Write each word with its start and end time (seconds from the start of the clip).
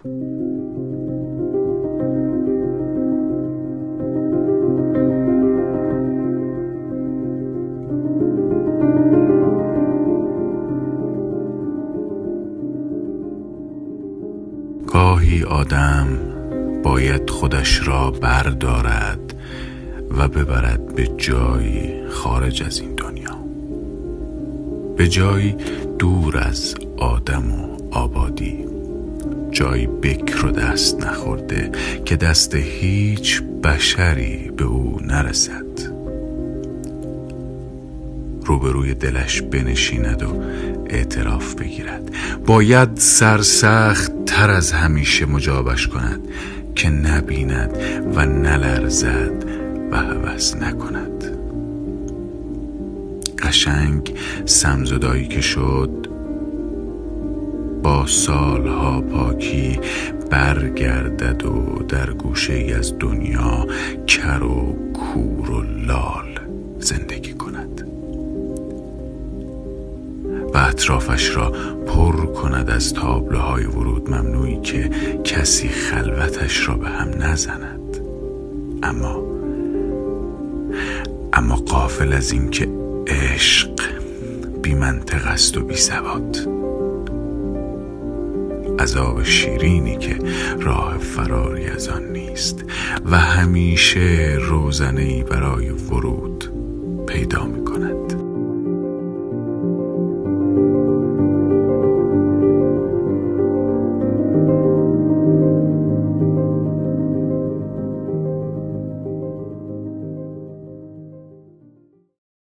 گاهی 0.00 0.12
آدم 15.44 16.08
باید 16.82 17.30
خودش 17.30 17.88
را 17.88 18.10
بردارد 18.10 19.34
و 20.18 20.28
ببرد 20.28 20.94
به 20.94 21.06
جایی 21.06 22.06
خارج 22.08 22.62
از 22.62 22.80
این 22.80 22.94
دنیا. 22.94 23.38
به 24.96 25.08
جایی 25.08 25.56
دور 25.98 26.38
از 26.38 26.74
آدم 26.98 27.52
و 27.52 27.69
جایی 29.60 29.86
بکر 29.86 30.46
و 30.46 30.50
دست 30.50 31.06
نخورده 31.06 31.70
که 32.04 32.16
دست 32.16 32.54
هیچ 32.54 33.42
بشری 33.42 34.50
به 34.56 34.64
او 34.64 35.00
نرسد. 35.04 35.64
روبروی 38.44 38.94
دلش 38.94 39.42
بنشیند 39.42 40.22
و 40.22 40.42
اعتراف 40.90 41.54
بگیرد. 41.54 42.10
باید 42.46 42.88
سرسخت 42.94 44.24
تر 44.24 44.50
از 44.50 44.72
همیشه 44.72 45.26
مجابش 45.26 45.88
کند 45.88 46.20
که 46.74 46.88
نبیند 46.90 47.70
و 48.14 48.26
نلرزد 48.26 49.44
و 49.90 49.96
هوس 49.96 50.56
نکند. 50.56 51.24
قشنگ 53.38 54.14
سمزدایی 54.44 55.28
که 55.28 55.40
شد 55.40 56.09
با 57.82 58.06
سالها 58.06 59.00
پاکی 59.00 59.80
برگردد 60.30 61.46
و 61.46 61.82
در 61.88 62.10
گوشه 62.10 62.52
ای 62.52 62.72
از 62.72 62.98
دنیا 62.98 63.66
کر 64.06 64.42
و 64.42 64.76
کور 64.92 65.50
و 65.50 65.62
لال 65.62 66.40
زندگی 66.78 67.32
کند. 67.32 67.86
و 70.54 70.58
اطرافش 70.58 71.36
را 71.36 71.50
پر 71.86 72.26
کند 72.26 72.70
از 72.70 72.94
تابلوهای 72.94 73.64
ورود 73.64 74.10
ممنوعی 74.10 74.60
که 74.60 74.90
کسی 75.24 75.68
خلوتش 75.68 76.68
را 76.68 76.74
به 76.74 76.88
هم 76.88 77.08
نزند. 77.18 77.80
اما 78.82 79.22
اما 81.32 81.56
قافل 81.56 82.12
از 82.12 82.32
اینکه 82.32 82.68
عشق 83.06 83.70
بی 84.62 84.74
منطق 84.74 85.26
است 85.26 85.56
و 85.56 85.64
بی 85.64 85.76
سواد 85.76 86.36
عذاب 88.80 89.22
شیرینی 89.22 89.96
که 89.98 90.18
راه 90.60 90.98
فراری 90.98 91.66
از 91.66 91.88
آن 91.88 92.04
نیست 92.12 92.64
و 93.04 93.18
همیشه 93.18 94.36
روزنه 94.40 95.24
برای 95.24 95.70
ورود 95.70 96.52
پیدا 97.06 97.44
می 97.44 97.64
کند 97.64 98.19